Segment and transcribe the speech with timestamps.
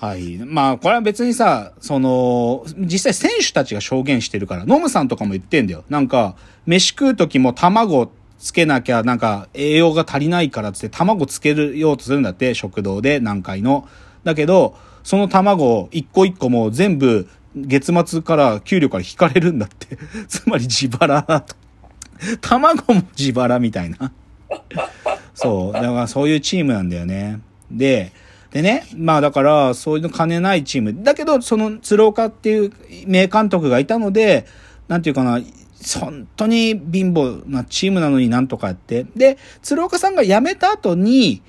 [0.00, 0.38] はい。
[0.38, 5.84] まあ、これは別にさ、その、実際選手たちが証言してるから、ノムさんとかも言ってんだよ。
[5.88, 6.36] なんか、
[6.66, 13.88] 飯食う時も卵つけなきゃ、なんか、栄養が足りないからって、卵つけるようとするんだって、食堂で、何回の。
[14.24, 19.96] だけど、その卵を一個一個も全部、月末から給料から引かれるんだって。
[20.26, 21.44] つまり自腹。
[22.40, 24.12] 卵も自腹みたいな。
[25.34, 25.72] そう。
[25.72, 27.40] だからそういうチームなんだよね。
[27.70, 28.12] で、
[28.54, 31.02] でね、まあだから、そういうの金ないチーム。
[31.02, 32.72] だけど、その鶴岡っていう
[33.04, 34.46] 名監督がいたので、
[34.86, 35.40] なんていうかな、
[35.98, 39.06] 本当に貧乏なチームなのになんとかやって。
[39.16, 41.42] で、鶴岡さんが辞めた後に、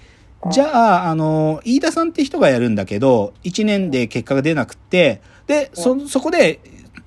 [0.49, 6.59] じゃあ、あの、飯田さんって人がやるんだけど、1年で結果が出なくて、で、そ、そこで、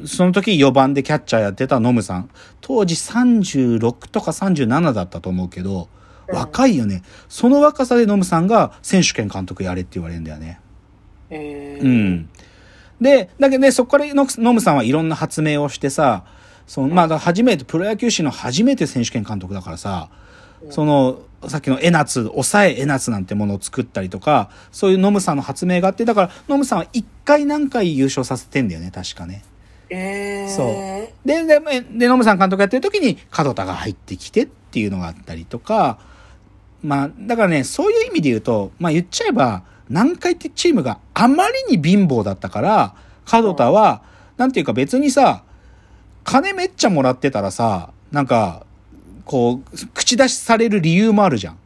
[0.07, 2.31] その時4番でキャッチャーやってたノムさん。
[2.61, 5.89] 当時36とか37だったと思うけど、
[6.33, 7.03] 若いよね。
[7.29, 10.61] その若さでノムさんが選手権監督やれって言われるんだよね。
[11.31, 12.29] えー、うん。
[13.01, 16.25] で、だけどね、そこからノノムさんはいろんな発明をしてさ、
[16.67, 20.11] その、まあ、初めて、プロ野球史の初めて選手権監督だからさ、
[20.71, 29.45] その、さっきの江夏、抑え江夏なんてものを作ったりとか、そういうノムさんの発明があって、だから、ノムさんは一回何回優勝させてんだよね、確かね。
[29.91, 35.99] えー、そうで、で、ででノムさん監督やってる時に、門田が入ってきてっていうのがあったりとか、
[36.83, 42.95] まあ、だからね、そういう意味で言うと、まあ言っちゃえば、南海ってチームがあまりに貧乏だったから、
[43.31, 44.03] 門田は、
[44.37, 45.43] なんていうか別にさ、
[46.25, 48.67] 金めっちゃもらってたらさ、なんか、
[49.25, 51.59] こう、口出しされる理由もあるじゃん。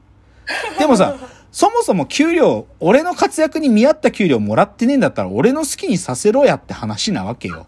[0.78, 1.16] でもさ、
[1.52, 7.66] そもそも給料、俺の活躍に見合った給料もらってねえんだったら、俺の好きにさせろやって話なわけよ。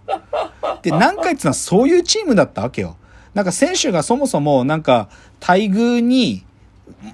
[0.82, 2.96] で、南海ってのはそういうチームだったわけよ。
[3.34, 5.08] なんか選手がそもそもなんか
[5.40, 6.44] 待遇に、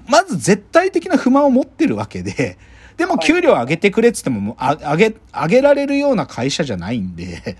[0.07, 2.57] まず絶対的な不満を持ってるわけで、
[2.97, 7.57] でも給料上げてくれっつってももうあ上げ、上げられるような会社じゃないんで、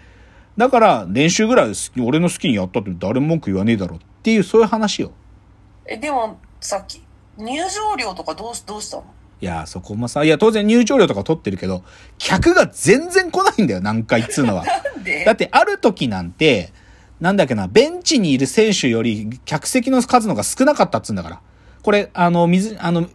[0.57, 5.11] だから練習ぐらい俺の好きにやったって誰も文句言わねえだろっていうそういう話よ。
[5.85, 7.01] え、でも、さっき、
[7.37, 9.05] 入場料とかどうし、どうしたの？
[9.39, 11.83] いや、そこもさ、いや、当然入場料とか取ってるけど、
[12.19, 14.63] 客が全然来ないんだよ、南海っつうのは。
[14.95, 15.25] なんで？
[15.25, 16.71] だってある時なんて、
[17.19, 21.41] なんだっけな、ベンチにいる選手より客席の数のが少なかったっつうんだから。
[21.83, 23.07] これ、あの、水、あの、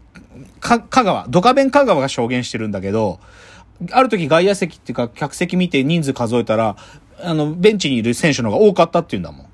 [0.60, 3.20] か、香川、ドカベン香川が証言してるんだけど、
[3.90, 6.76] ある時外野席っていうか客席見て人数数えたら、
[7.20, 9.46] あの、ベンチにいる選手の方が多かったっていうんだもん。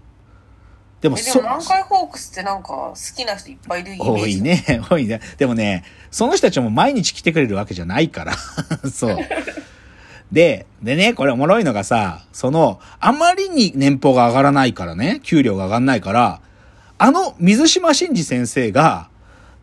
[1.00, 4.22] でも、え、でも南海ホークスってなんか好きな人いっぱいいるイメージ。
[4.22, 4.40] 多い。
[4.40, 5.20] ね、 多いね。
[5.36, 8.34] でもね、その人たちも毎日来てくれるわけじゃないから。
[8.90, 9.18] そう。
[10.30, 16.40] で、でね、これおもろいのがさ、その、あまりに年俸が上がらないからね、給料が上がんないから、
[17.02, 19.10] あの水島真司先生が、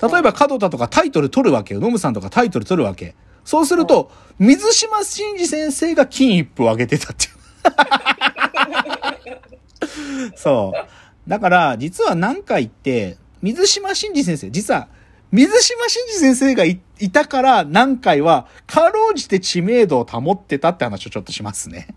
[0.01, 1.79] 例えば門田とかタイトル取るわけよ。
[1.79, 3.16] ノムさんとかタイトル取るわけ。
[3.45, 7.31] そうすると、水島真司先生が金一封を上げてたっていう。
[10.35, 11.29] そう。
[11.29, 14.89] だから、実は何回って、水島真司先生、実は、
[15.31, 21.88] 水島真司先生がいいたから、何回は、かろうじて知名度を保ってたって話をちょっとしますね。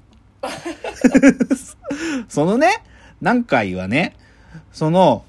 [2.29, 2.85] そのね、
[3.21, 4.15] 何回はね、
[4.73, 5.25] その、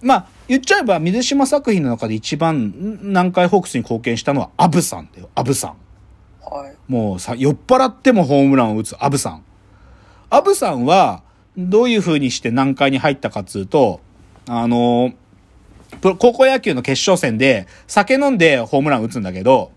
[0.00, 2.72] まあ、言っちゃえば、水島作品の中で一番、
[3.02, 5.76] 南海ホークスに貢献したのは、アブさんだよ、アブさん。
[6.40, 6.74] はい。
[6.86, 9.42] もうさ、酔っ払ってもホームランを打つアブさん。
[10.30, 11.22] アブさんは、
[11.56, 14.00] どういう風にして南海に入ったかっつうと、
[14.46, 15.12] あの、
[16.00, 19.72] 高校野球の決勝戦で酒飲んでホームラン打つんだけど、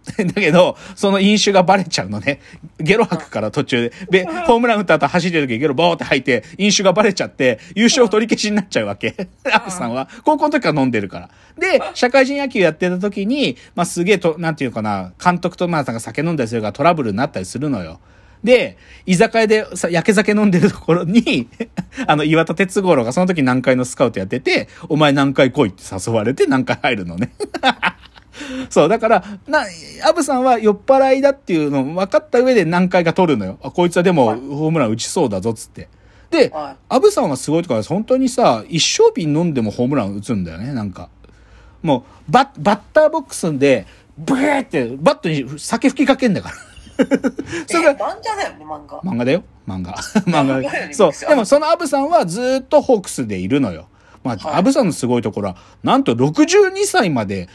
[0.16, 2.40] だけど、その飲酒がバレちゃうのね。
[2.78, 4.24] ゲロ吐くから途中で。
[4.24, 9.14] で、ホームラン打った後走ってる時ゲロボーって吐いて、飲酒がバレちゃって、優勝取り消しになっちゃうわけ。
[9.52, 10.08] アブさんは。
[10.24, 11.30] 高校の時から飲んでるから。
[11.58, 18.00] で、社会人野球やってた時に、まあ、すげえと、なんていうかな、監督とまあ、酒飲んだりするからトラブルになったりするのよ。
[18.42, 21.48] で、居酒屋でさ、焼け酒飲んでるところに、
[22.06, 27.32] あの、岩田哲五郎がその時南海のスカウトやってて、お前南海来いって誘われて南海入るのね。
[28.70, 29.64] そう、だから、な、
[30.04, 33.58] アブさんは酔っ払いだっていうの分かった上で南海が取るのよ。
[33.62, 35.88] あ、こいつはでも、はいホームラン打ちそうだぞ、つって。
[36.30, 41.08] で、はいアブさんはすごいとか、本当にさ、一升瓶飲んでもホームラン打つんだよね、なんか。
[41.82, 43.86] もう、バッ、バッターボックスで、
[44.18, 46.54] ブーって、バットに酒吹きかけんだから。
[47.66, 49.00] それえ、が、漫画だよね、漫画。
[49.00, 49.94] 漫画だよ漫画。
[49.94, 51.10] 漫 漫画そう。
[51.26, 53.86] あでもそのアブさんはずーっとホークスでいるのよ。
[54.22, 57.48] まあ、はいアブさんのすごいところは、なんと62歳まで、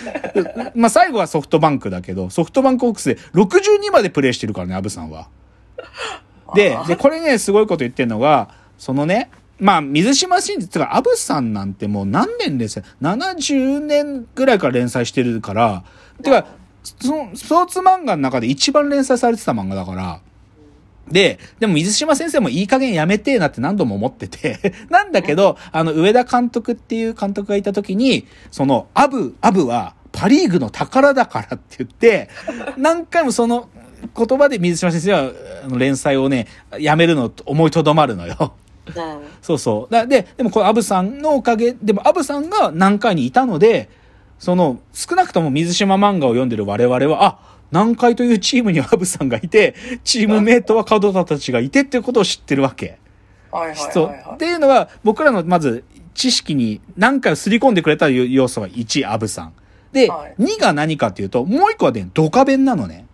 [0.74, 5.28] まあ最後はソフトバンクだけど、ソフトバンクホークスで62までプレーしてるからね、アブさんは。
[6.54, 12.84] でで、これね、すごいこと言ってるのが、そのね、まあ、水島真司、つか、アブさんなんてもう何年ですよ。
[13.00, 15.82] 70年ぐらいから連載してるから、
[16.22, 16.46] てか、
[17.00, 20.20] その、スポーツ漫画の中で一番連載されてた漫画だから、
[21.10, 32.28] で、でも水島先生もいい加減やめてえなって何度も思ってて、 なんだけど、あの、上田監督っていう監督がいた時に、その、アブ、アブはパリーグの宝だからって言って、
[32.76, 33.68] 何回もその
[34.16, 35.30] 言葉で水島先生は
[35.64, 36.46] あの連載をね、
[36.78, 38.54] やめるの思いとどまるのよ。
[38.86, 38.94] うん。
[39.42, 39.92] そうそう。
[39.92, 43.88] だで、でもこのアブさんのおかげ、でもアブさんが南海にいたので、
[44.38, 49.74] その、少なくとも水島漫画を読んでる我々は、あ、南海というチームにはアブさんがいて、
[50.04, 52.98] チームメイトは角田たちがいてっていうことを知ってるわけ。
[53.50, 54.06] はいはいそう。
[54.06, 54.34] はいはい。
[54.34, 55.84] っていうのは、僕らのまず、
[56.14, 59.52] 知識に何回すり込んでくれた要素は1、アブさん。
[59.92, 63.06] で、はい2が何かっていうと、もう1個はね、ドカベンなのね。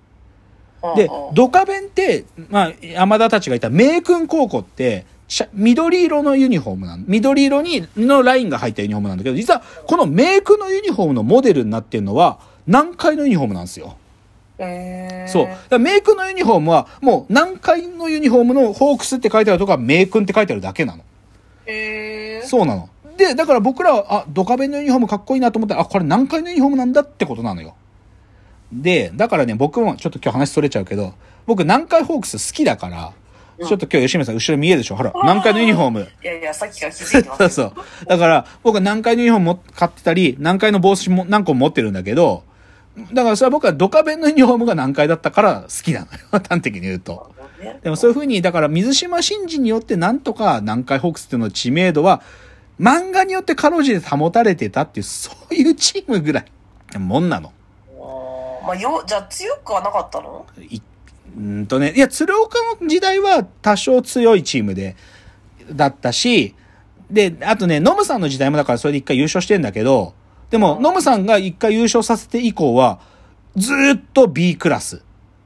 [0.97, 5.07] でドカベンって、まあ、山田たちがいた名君高校って、
[5.55, 7.05] 緑色のユニフォームなの。
[7.07, 13.97] 緑色に、のラインが入ったユニフォームなんだけど、実は、この名君のユニフォームのモデルになってるのは、南海のユニフォームなんですよ。
[14.59, 15.47] そう。
[15.47, 21.03] だから名君のユニフォームは、もう南海のユニフォームのホークスって書いてあるとこは名君って書いてあるだけなの。
[21.67, 22.89] へーそうなの。
[23.17, 27.75] で、だから僕らは、あ、ドカベンのユニフォームかっこいいなと思ったら、あ、これ南海のユニフォームなんだってことなのよ。
[28.73, 31.15] で、だからね、僕もちょっと今日話それちゃうけど、
[31.47, 34.97] 僕南海ホークス好きだから、うんちょっと今日吉村さん後ろ見えるでしょ？
[34.97, 36.09] ほら、南海のユニフォーム。
[36.25, 37.39] いやいや、さっきから気づいてます。
[37.55, 38.07] そうそう。
[38.07, 42.43] だから、僕は南海のユニフォームも買ってたり、南海の帽子も何個も持ってるんだけど、
[43.13, 46.11] だからそれは僕はドカベンのユニフォームが南海だったから好きなのよ。
[46.31, 47.35] 端的に言うと。
[47.61, 52.23] ねでもそういうふうに、だから水島新司によってなんとか南海ホークスっていうの知名度は、
[52.81, 57.53] 漫画によってかろうじて保たれてたっていう、そういうチームぐらい、もんなの。
[58.67, 60.47] まあ、よ、じゃあ強くはなかったの？
[60.61, 60.81] い
[61.37, 64.97] うーんとね、いや、鶴岡の時代は多少強いチームで、
[65.73, 66.55] だったし、
[67.11, 70.15] で、あとね、ノムさんの時代もだからそれで一回優勝してんだけど、
[70.53, 73.01] でも、ノムさんが一回優勝させて以降は、
[73.57, 75.03] ずーっと B クラス。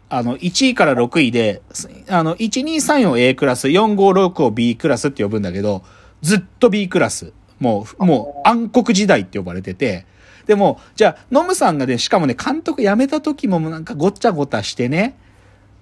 [0.09, 1.63] あの、1位から6位で、
[2.09, 5.85] あの、1、2、3を A クラス、4、5、6を B クラスって呼ぶんだけど、
[6.23, 7.33] ずっと B クラス。
[7.61, 10.07] もう、もう暗黒時代って呼ばれてて、
[10.47, 15.17] でも、じゃあ、ノムさんがね、しかもね、監督辞めた時もなんかごっちゃごたしてね、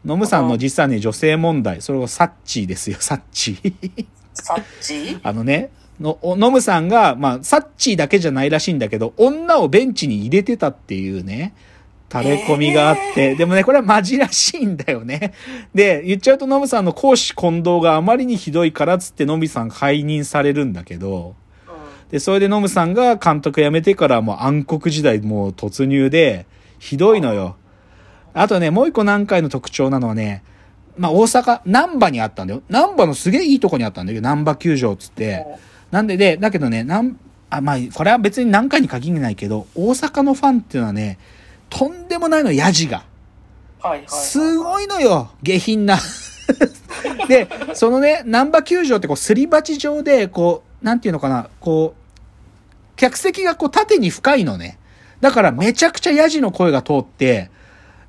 [0.04, 4.06] ノムさんの実際に女性問題、それをサッチーですよ、サッチー。
[4.34, 5.70] サッチ あのね、
[6.00, 11.55] の、おノムさんが、まあ、サッチーだけじゃないらしいんだけど、女をベンチに入れてたっていうね、
[12.12, 15.32] 垂れ込みがあって、でもね、これはマジらしいんだよね。
[15.75, 21.35] で、言っちゃうとノムさんの公私混同があまりにひどいからっつってノムさん解任されるんだけど、
[21.67, 21.75] うん
[22.11, 26.46] で、それでノムさんが監督辞めてからもう暗黒時代もう突入で、
[26.79, 27.56] ひどいのよ。
[28.32, 30.44] あとね、もう一個南海の特徴なのはね、
[30.96, 32.62] まあ大阪、南波にあったんだよ。
[32.69, 35.44] 南波のすげえいいとこにあったんだけど、南波球場っつって。
[35.94, 37.20] なんでで、だけどね、なん、
[37.50, 41.20] あ、まあ、これは別に南海に限らないけど、大阪のファンっていうのはね、
[41.70, 43.05] とんでもないの、ヤジが。
[43.81, 44.08] はいはい。
[44.08, 46.00] すごいのよ、下品な。
[47.29, 54.81] で、そのね、南波球場ってこう、すり鉢状で、こう、なんていうのかな、こう、客席がこう、縦に深いのね。
[55.20, 57.52] だからめちゃくちゃヤジの声が通って、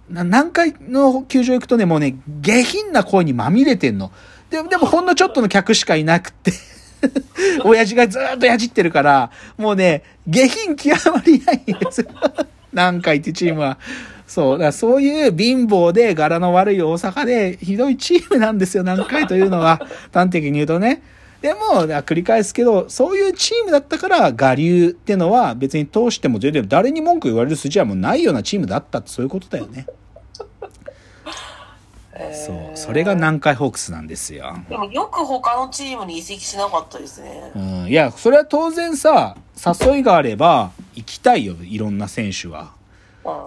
[0.09, 4.11] な何回の球場行くとね、もうね、下品な声にまみれてんの。
[4.49, 6.51] ででもほんのちょっとの客しかいなくて、
[7.63, 12.07] 親父がずっとやじってるから、もうね、下品極まりないんですよ。
[12.71, 13.77] 南海ってチームは。
[14.27, 19.79] そう、だからそういう貧乏で柄の悪い大阪でひどいチームなんですよ、南海というのは。
[20.13, 21.01] 端的に言うとね。
[21.41, 29.85] でも、繰り返すけど、そういうチームだったから、我流ってのは別に通しても全然誰に文句言われる筋はもうないようなチームだったってそういうことだよね。
[32.33, 32.77] そう。
[32.77, 34.55] それが南海ホークスなんですよ。
[34.69, 37.51] でもよく他のチームに移籍しなかったですね。
[37.55, 37.87] うん。
[37.87, 42.61] いや、それは当然さ、誘いがあれば行きたいよ、いろんな選手は。
[42.61, 42.75] うん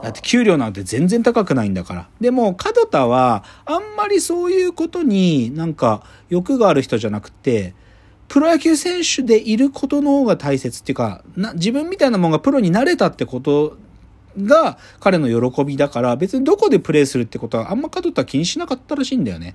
[0.02, 2.08] だって給料なんて全然高くないんだから。
[2.20, 2.56] でも、門
[2.90, 7.74] 田は、あんまりそういうことになんか欲がある人じゃなくて、
[8.26, 13.76] プロ野球選手でいることの方が大切っていうか、な自分みたいなもんがプロになれたってこと
[14.38, 19.54] が彼の喜びだから、別にどこでプレーするってことはあんま門田は気にしなかったらしいんだよね。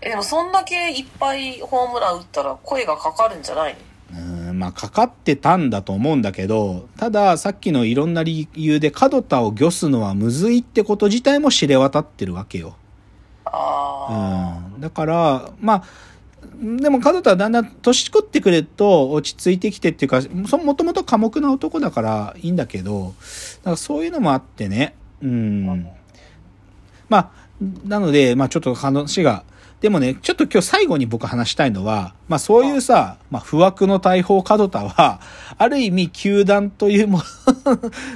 [0.00, 3.78] え、でもそんだけいっぱいホームラン打ったら声がかかるんじゃないの？
[4.12, 12.74] うんまあ、かかってたんだと思うんだけど、ただ、さっきのいろんな理由で、門田を御すのはむずいってこと自体も知れ渡ってるわけよ。
[13.44, 14.80] あうん。
[14.80, 15.84] だから、まあ、
[16.60, 23.14] でも門田はだんだん年取ってくれると落ち着いてきてっていうか、そもともと寡黙な男だからいいんだけど、
[23.58, 25.88] だからそういうのもあってね、うん。
[27.08, 27.30] まあ、
[27.86, 29.44] なので、まあちょっと話が
[29.80, 35.20] でもね、ちょっと今日最後に僕話したいのは、まあそういうさ、まあ不惑の大砲角田は、
[35.56, 37.22] ある意味球団というも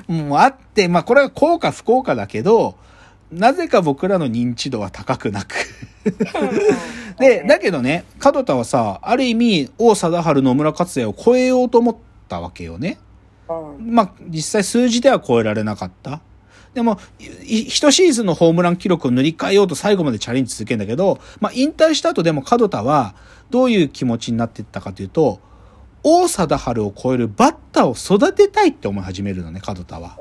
[0.09, 2.77] の もあって、まあこれは効果不効果だけど、
[3.33, 5.54] なぜか僕らの認知度は高くなく
[7.19, 11.97] で、だけどね、角田はさ、ある意味、王貞治野村克也を超えようと思っ
[12.28, 12.99] たわけよね。
[13.49, 13.95] うん。
[13.95, 16.21] まあ、実際数字では超えられなかった。
[16.75, 23.14] でも、い一シーズンのホームラン記録を塗り替えようと最後までチャレンジ続けるんだけど、まあ、引退した後でも角田は、
[23.50, 25.38] どういう気持ちになっていったかというと、
[26.04, 30.18] 王貞治を超えるバッターを育てたいって思い始めるのね、角田は。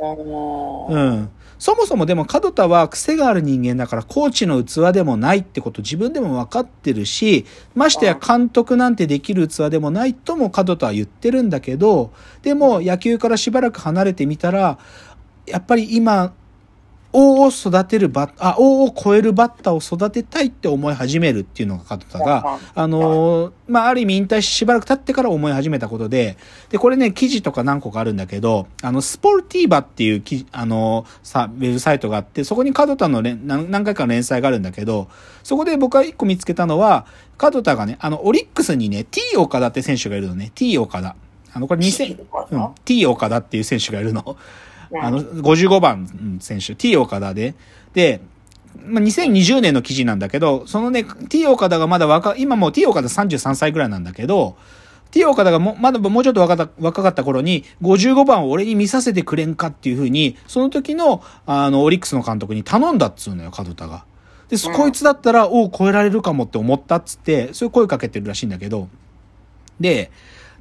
[0.90, 0.94] う。
[0.94, 1.30] うんん。
[1.60, 14.80] そもそもでも角田は癖がある人間だからコーチの器でもないってこと自分でも分かってるし、ましてや監督なんてできる器でもないとも角田は言ってるんだけど、でも野球からしばらく離れてみたら、
[15.46, 16.34] やっぱり今、
[17.14, 26.38] 王を育てるバッ、あ、王を超えるバッターを育てたいって思い始めるっていうのが角田が、あのーまあ、ある意味引退ししばらく経ってから思い始めたことで、
[26.70, 35.08] で、これね、記事とか何個かあるんだけど、あの、スポルティーバっていう記、あのーさ、ウェブサイトがあって、そこに角田の連何何回かの連載があるんだけど、
[35.44, 37.06] そこで僕が一個見つけたのは、
[37.38, 41.16] 角田がね、あの、オリックスにね、T 岡田って選手がいるのね、T 岡田。
[41.54, 44.38] あの、これ2000、うん、T 岡田っていう選手がいるの。
[45.02, 47.56] あの、55番選手、T 岡田で。
[47.94, 48.22] で、
[48.86, 54.56] まあ、2020年の記事なんだけど、そのね、T 岡田がまだ若、今もう T 岡田33歳ぐらいなんだけど、
[55.12, 64.06] T 岡田がもまだもうちょっと若かった若かった頃に、55番を俺に見させてくれんかっていうふうに、その時の、あの、オリックスの監督に頼んだっつうのよ、角田が。
[64.50, 68.90] で、そうんこいつだったら、おう、超えられるかもって思ったっつって、そういう声かけてるらしいんだけど、
[69.80, 70.10] で、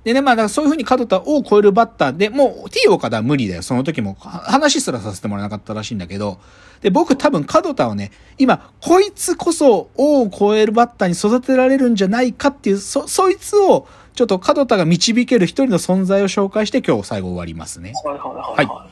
[0.04, 3.62] でね、まあ、だからそういうふうに角田を超えるバッターで、もう T 岡田は無理だよ。
[3.62, 6.38] その時もは話すらさせてもらえなかったらしいんだけど、
[6.80, 17.92] で、僕多分角田はね、今、こいつこそ王を超えるバッターに育てられるんじゃないかっていう、そ、そいつを、ちょっと角田が導ける一人の存在を紹介して今日最後終わりますね。
[18.56, 18.91] はい。